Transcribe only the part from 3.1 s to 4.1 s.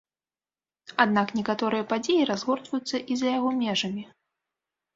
і за яго межамі.